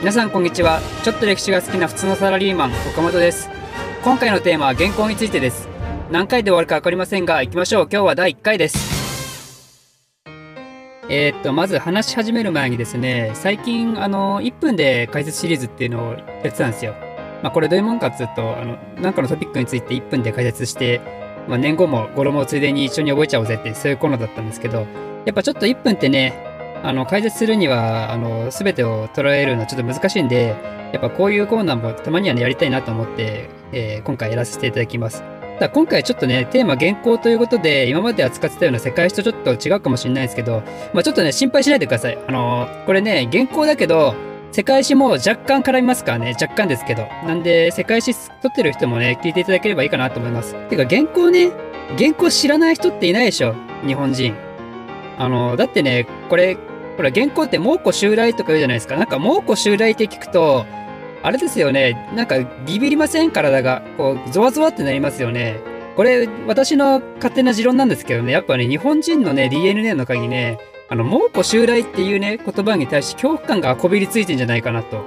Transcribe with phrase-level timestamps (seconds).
[0.00, 0.80] 皆さんこんにちは。
[1.02, 3.48] ちょっと歴史が好きな普通のサラリーマン岡本です。
[4.02, 5.68] 今回のテーマは原稿についてです。
[6.10, 7.88] 何回で終わるか分かりませんが行きましょう。
[7.90, 8.78] 今日は第1回です。
[11.08, 16.94] えー、っとまず話し始める前にですね最近あの1分で解説シリーズっていうのをやってたんですよ。
[17.42, 21.00] まあこれどういうもんかっつうとあのなんかのトピックについて1分で解説して
[21.48, 24.86] まあ、年後も語呂もついでに一緒に覚えちゃおうぜってそういうコーナーだったんですけど
[25.24, 26.53] やっぱちょっと1分ってね
[26.84, 30.54] あの解説するにはあの全てを捉えるのはちょっと難しいんで
[30.92, 35.24] やっぱこういうコーナーもたまにはねやりたいなと思って、えー、今回やらせていただきます。
[35.58, 42.18] だ今回ちょっとね、テーマ原稿ということで、今まで扱ってたような世界史とちょっと違うかもしれないですけど、まあちょっとね、心配しないでください。
[42.26, 44.14] あのー、これね、原稿だけど、
[44.50, 47.06] 世界史も若干絡みますからね、若干ですけど。
[47.24, 50.54] なんで、世界史撮ってる人もね、聞いていただければいいかなと思います。
[50.68, 51.50] てか、原稿ね、
[51.96, 53.54] 原稿知らない人っていないでしょ、
[53.86, 54.34] 日本人。
[55.18, 56.56] あのー、だってね、これ、
[56.96, 58.96] ほら、原稿って猛虎襲来とか言うじゃないですか。
[58.96, 60.64] なんか猛虎襲来って聞くと、
[61.22, 62.08] あれですよね。
[62.14, 62.36] なんか
[62.66, 63.30] ビビりません？
[63.30, 63.82] 体が。
[63.96, 65.58] こう、ゾワゾワってなりますよね。
[65.96, 68.32] これ、私の勝手な持論なんですけどね。
[68.32, 75.02] やっぱね、日本人のね、DNA の鍵ね、あの、猛虎襲来っていうね、言葉に対して恐怖感がこびりついてんじゃないかなと。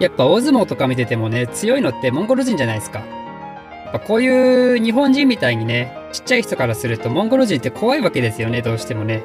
[0.00, 3.00] やっぱ大相撲とか見ててもね、強いのってモンゴル人じゃないですか。
[3.00, 9.22] やっぱこういう日本人みたいにね、ちっちゃい人からするとモンゴル人って怖いわけですよね、どうしてもね。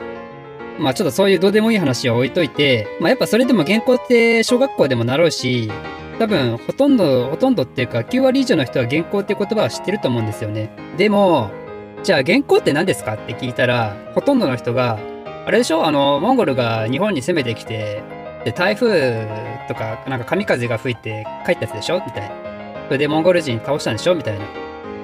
[0.80, 5.72] まあちょっとそういうどうでもいい話は置いといて、まあやっぱそれでも原稿って小学校でも習うし、
[6.20, 10.70] 多分ほとんど、ほとんどっていうか9割以上の人は原稿って言葉は知ってると思うんですよね。
[10.98, 11.52] でも、
[12.04, 15.00] じゃあ原稿って何ですかって聞いたら、ほとんどの人が、
[15.46, 15.86] あれでしょ？
[15.86, 18.02] あの、モンゴルが日本に攻めてきて、
[18.46, 19.28] で、台風
[19.68, 22.02] とか、なんか神風が吹いて帰ったやつでしょ？
[22.06, 22.36] みたいな。
[22.88, 24.16] それでモンゴル人倒したんでしょ？
[24.16, 24.46] みたいな。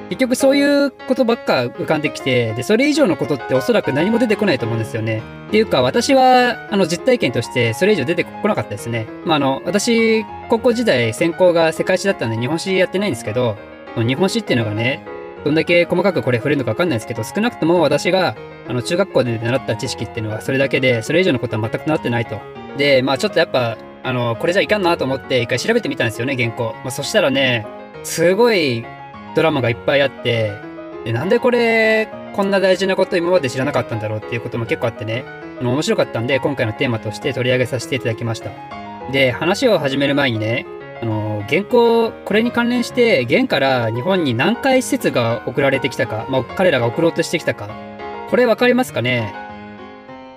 [0.09, 5.21] 結局そういうことばっか浮かんできて、で、それ以上のことっておそらく何も出てこないと思うんですよね。
[5.47, 9.07] っていうか、私は、あの、実体験としてそれ以上出てこなかったですね。
[9.25, 13.55] まあ、あの、私、高校時代専攻が世界史だったんで日本史やってないんですけど、
[13.95, 15.05] 日本史っていうのがね、
[15.45, 18.35] どんだけ細かくこれ触れるのかわかんないですけど、少なくとも私が、
[18.67, 22.39] あの、中学校で習った知識っていうのはそれだけで、それ以上のことは全くなってないと。
[22.77, 26.73] で、まあちょっとやっぱ、あの、これじゃいかんなと思って一回調べてみたんですよね、原稿。
[26.83, 27.65] まあそしたらね、
[28.03, 28.85] すごい
[29.35, 30.51] ドラマがいっぱいあって、
[31.05, 35.23] でなんでこれ、こんな大事なこと今まで知らなかったんだろうっていうことも結構あってね、
[35.59, 38.51] あの面白かったんで、今回のテーマとして取り上げさせていただきました。
[39.11, 40.65] で、話を始める前にね、
[41.01, 47.69] あの、原稿、これに関連して、現から日本に何回施設が送られてきたか、まあ、彼らが送ろうとしてきたか、
[48.29, 49.33] これ分かりますかね？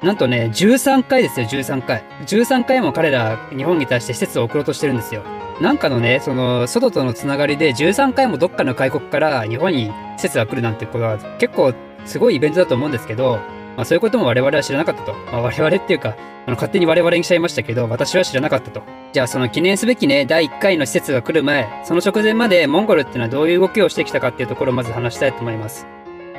[0.03, 2.03] なんとね、13回ですよ、13回。
[2.26, 5.22] 13回も彼ら、日本に対して施設を送ろうとしてるんですよ。
[5.60, 11.74] なんかのね、その、外とのつながりで13回もどっかの外国から日本に施設が来るなんてことは結構
[12.04, 13.38] すごいイベントだと思うんですけど、
[13.76, 15.12] まあそういうことも我々は知らなかったと。
[15.32, 18.82] まあ我々っていうか、あの勝手に我々にしちゃいましたけど、私は知らなかったと。
[19.12, 25.86] じゃあその記念すべきね、第1回の施設が来る前、その直前までモンゴルっていうのはどういう動きをしてきたかっていうところをまず話したいと思います。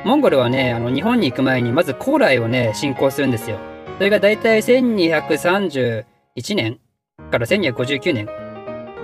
[0.04, 3.58] モンゴルはね、あの日本に行く前にまず高麗をね、侵攻するんですよ。
[3.96, 6.04] それが大体1231
[6.56, 6.78] 年
[7.30, 8.28] から1259年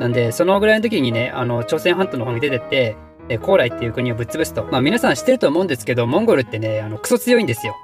[0.00, 2.96] なんで、そのぐらいの時にね、あの、朝鮮半島の方に出てって、
[3.28, 4.64] え高麗っていう国をぶっ潰すと。
[4.64, 7.76] まあ皆さん知ってると思うんですけど、モンゴルってね、あの、クソ強いんですよ。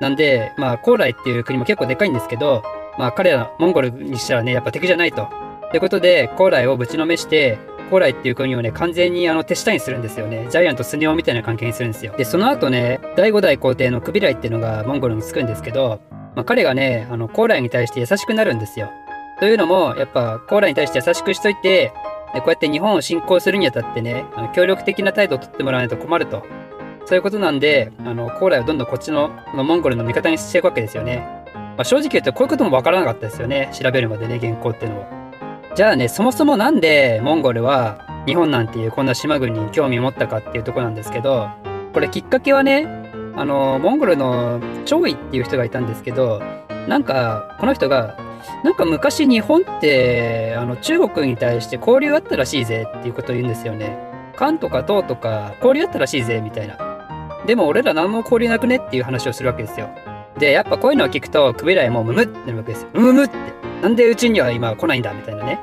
[0.00, 2.64] なんで、まあ、高麗っていう国も結構でかいんですけど、
[2.98, 5.28] まあ彼ら、モンゴルにしたらね、やっぱ敵じゃないと。
[5.70, 7.58] ということで、高麗をぶちのめして、
[7.90, 10.46] 高麗っていう国をね、完全にあの手下にするんですよね。
[10.48, 12.14] ジャイアントスネ夫みたいな関係にするんですよ。
[12.16, 16.00] で、その後ね、第5代皇帝のクビライっていうのがモンゴルにつくんですけど、
[16.34, 18.90] まあ、彼がね、あの、高麗に対して優しくなるんですよ。
[19.42, 21.92] というのも、やっぱ、コーラに対して優しくしといて、
[22.32, 26.44] でこうやって日本を侵攻するにあたってね、あの協力的な態度をとってもらわないと困ると。
[27.06, 31.26] そういうことなんで、あの、高麗をどんどんこっちののモンゴルの味方にしていくわけですよね。
[31.54, 33.68] まあ、正直言うとこういうこともわからなかったですよね。
[33.72, 35.06] 調べるまでね、原稿っていうのは。
[35.74, 41.48] じゃあね、そもそもなんでモンゴルは日本なんていうこんな島国に興味を持ったかっていうとこなんですけど、
[41.92, 42.86] これきっかけはね、
[43.34, 46.40] あの、モンゴルの張イっていう人がいたんですけど、
[46.86, 48.16] なんか、この人が
[48.64, 53.96] なんか昔日本ってあの中国に対して交流あったらしいぜっていうことを言うんですよね。
[54.36, 56.78] 漢とか唐とか交流あったらしいぜみたいな。
[57.46, 59.90] でも俺ら何も交流なくねっていう話をするわけですよ。
[60.38, 62.88] で、やっぱこういうのを聞くと、クビライもムムってなるわけですよ。
[62.94, 63.36] ムムって。
[63.82, 65.60] なんでうちには今来ないんだみたいなね。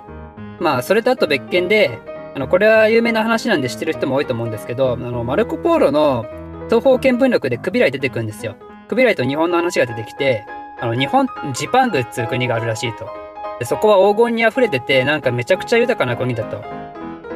[0.59, 2.00] まあ、それとあと別件で、
[2.36, 6.25] あの、これは有名な話なんで知ってる人も多いと思うんですけど、あの、マルコ・ポーロの
[6.68, 8.56] 東方見聞録でクビライ出てくるんですよ。
[8.88, 10.45] クビライと日本の話が出てきて、
[10.81, 13.07] あの、日本、ジパングっていう国があるらしいと。
[13.59, 16.63] でそこは黄金に溢れてて、なんかめちゃくちゃ豊かな国だと。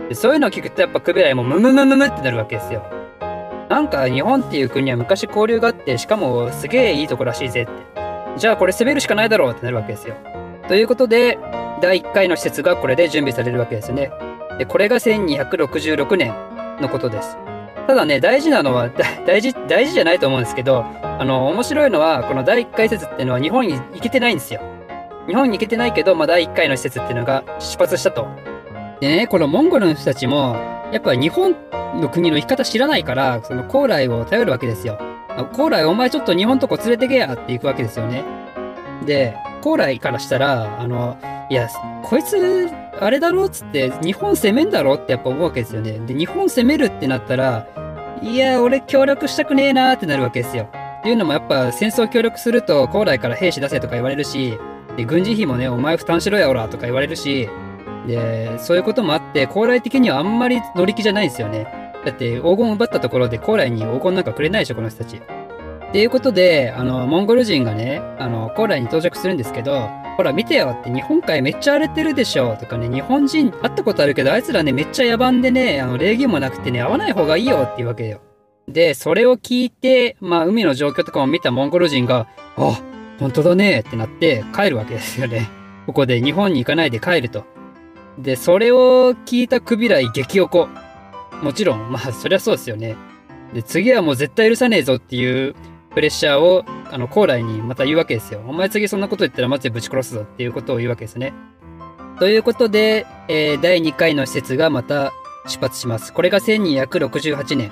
[0.07, 2.83] でそういうのを聞くとやっぱクビライもムムムムムってなるわけですよ。
[3.69, 7.71] なんか日本っていう国は昔交流があって、しかもすげえいいとこらしいぜって。
[8.37, 10.15] じゃあこれ攻めるしかないだろうってなるわけですよ。
[10.67, 11.37] ということで、
[11.81, 14.11] 第1回の施設がこれで準備されるわけですね。
[14.57, 16.33] で、これが1266年
[16.79, 17.37] のことです。
[17.87, 18.89] ただね、大事なのは、
[19.27, 20.85] 大事、大事じゃないと思うんですけど、
[21.19, 24.61] あの、面白いのは、この第1回施設っていうのは日本に行けてないんですよ。
[25.27, 28.27] 日本に行けてないけど、まあ、第1回の施設っていうのが出発したと。
[28.99, 30.55] でね、このモンゴルの人たちも、
[30.91, 31.55] やっぱ日本
[32.01, 34.97] の国の生き方知らないから、その高麗を頼るわけですよ。
[35.53, 38.23] 高麗お前ちょっと日本とこ連れてけやって行くわけですよね。
[39.05, 41.17] で、高麗からしたら、あの、
[41.49, 41.69] いや、
[42.03, 42.69] こいつ、
[42.99, 45.99] あれだろっつって、日本攻めんだろってやっぱ思うわけですよね。
[45.99, 47.67] で、日本攻めるってなったら、
[48.21, 50.69] いや、俺協力したくねえなーってなるわけですよ。
[51.03, 54.57] っていうのもやっぱ戦争協力すると、高麗から兵士出せとか言われるし、
[54.95, 57.49] で、軍事費もね、お前負担しろやおらとか言われるし、
[58.07, 61.67] で、そういうこともあって、高麗的にはあんまり乗り気じゃないんですよね。
[62.05, 65.17] だって黄金奪ったところで高麗に黄金なんかくれないでしょ、この人たち。
[65.17, 78.21] っていうことで、あの、モンゴル人がね、あの、高麗に到着するんですけど、ほら見てよって日本海めっちゃ荒れてるでしょとかね、日本人会ったことあるけど、あいつらね、めっちゃ野蛮でね、あの、礼儀もなくてね、会わない方がいいよっていうわけよ。
[78.67, 82.27] で、それを聞いて、まあ、海の状況とかも見たモンゴル人が、
[82.57, 82.81] あ、
[83.19, 85.49] 本当だねってなって帰るわけですよね。
[85.85, 87.45] ここで日本に行かないで帰ると。
[88.17, 90.69] で、それを聞いたクビライ激おこ。
[91.41, 92.95] もちろん、まあ、そりゃそうですよね。
[93.53, 95.55] で、次はもう絶対許さねえぞっていう
[95.93, 98.41] プレッシャーを、あの、高麗にまた言うわけですよ。
[98.47, 101.33] お前次そんなこと言ったらマジでぶち殺すぞっていうことを言うわけですね。
[102.19, 105.11] ということで、えー、第2回の施設がまた
[105.47, 106.13] 出発します。
[106.13, 107.71] これが1268年。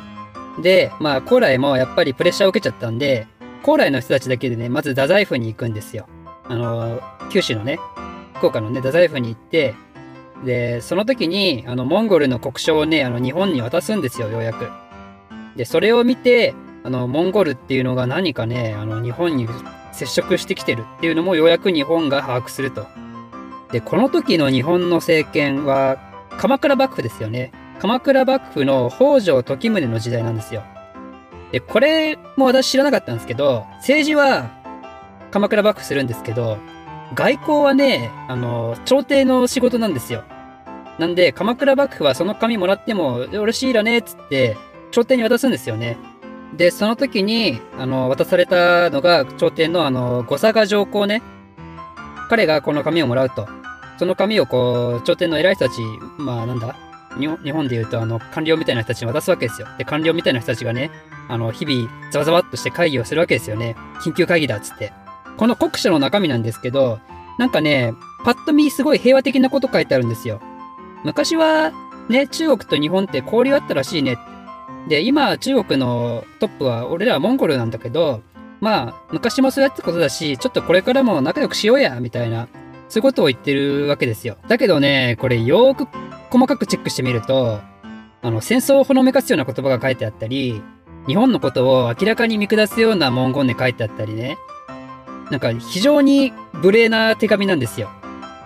[0.60, 3.28] で、まあ、高麗もやっぱりプレッシャーを受けちゃったんで、
[3.64, 6.08] 高麗の人たちだけでね、まず太宰府に行くんですよ。
[6.46, 7.02] あの、
[7.32, 7.80] 九州のね、
[8.36, 9.76] 福岡のね、太宰府に行って、
[10.44, 14.68] で、その時に、あの、モンゴルの国章をね、あの、日本に渡すんですよ、ようやく。
[15.56, 19.48] で、それを見て、あの、モンゴルっていうのが何かね、あの、日本に
[19.92, 22.88] 接触してきてるっていうのもようやく日本が把握すると。
[23.72, 25.98] で、この時の日本の政権は、
[26.38, 27.52] 鎌倉幕府ですよね。
[27.82, 30.64] 鎌倉幕府の北条時宗の時代なんですよ。
[31.52, 34.52] で、これも私知らなかったんですけど、政治は
[35.32, 36.60] 鎌倉幕府するんですけど、
[37.16, 40.24] 外交はね、あの、朝廷の仕事なんですよ。
[41.00, 44.58] なんで、鎌倉幕府はその紙もらっても、よろしいらねっつって、
[44.92, 45.98] 朝廷に渡すんですよね。
[46.56, 51.24] で、その時に、あの、渡されたのが、朝廷のあの、五佐賀上皇ね。
[52.30, 53.48] 彼がこの紙をもらうと。
[53.98, 55.82] その紙をこう、朝廷の偉い人たち、
[56.20, 59.68] まあなんだ日本で言うと、あの、官僚みたいな人たちに渡すわけですよ。
[59.78, 60.92] で、官僚みたいな人たちがね、
[61.28, 63.76] あの、日々、ざわざわっとして会議をするわけですよね。
[64.04, 64.94] 緊急会議だっつって。
[65.38, 67.00] この国書の中身なんですけど、
[67.38, 67.94] なんかね、
[68.24, 70.42] パッと見すごい平和的なこと書いてあるんですよ。
[71.04, 71.72] 昔は、
[72.10, 74.18] ね、中国と日本って交流あったらしいね。
[74.88, 78.22] で、今、中国のトップは、俺らはモンゴルなんだけど、
[78.60, 82.48] まあ、昔もそうやってことだし、ちょっとこれからも仲良くしようや、みたいな、
[82.90, 84.38] そういうことを言ってるわけですよ。
[84.48, 85.88] だけどね、これよーく
[86.32, 87.60] 細かくチェックしてみると、
[88.22, 90.62] あの、戦争をほのめかすような言葉が書いてあったり、
[91.08, 94.38] 日本のことを明らかに見下すような文言で書いてあったりね、
[95.30, 97.90] なんか非常に無礼な手紙なんですよ。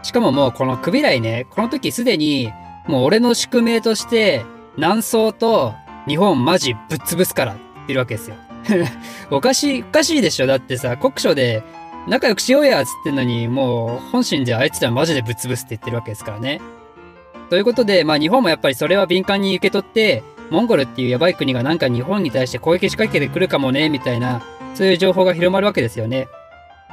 [0.04, 2.52] しかももうこの首来ね、この時すでに
[2.88, 4.46] もう俺の宿命として
[4.78, 5.74] 南宋と
[6.08, 8.36] 日本マジぶっ潰すからって言ってるわけですよ。
[9.32, 11.64] おかしい、おかしいでしょだってさ、国書で
[12.08, 16.62] 仲良くしようやっつってんのに、もう本心であいつらマジでぶっ潰すって言ってるわけですからね。
[17.50, 24.42] ということで、まあ日本もやっぱりそれは敏感に受け取って、モンゴルっていうやばい国がなんか日本に対して攻撃仕掛けてくるかもね、みたいな、
[24.74, 26.28] そういう情報が広まるわけですよね。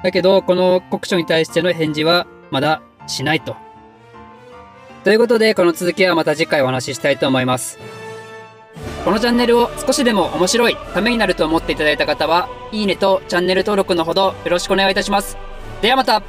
[0.02, 3.56] だけど、この国書に対しての返事はまだしないと。
[5.04, 7.78] ということで、この続きはまた次回お話ししたいと思います。
[9.04, 15.36] このチャンネルを少しでも面白い、ためになると思っていただいた方は、いいねとチャンネル登録のほどよろしくお願いいたします。
[15.80, 16.22] ではまた